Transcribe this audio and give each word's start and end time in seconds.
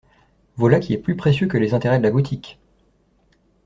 Voilà 0.55 0.79
qui 0.79 0.93
est 0.95 0.97
plus 0.97 1.15
précieux 1.15 1.45
que 1.45 1.59
les 1.59 1.75
intérêts 1.75 1.99
de 1.99 2.03
la 2.03 2.09
boutique! 2.09 2.57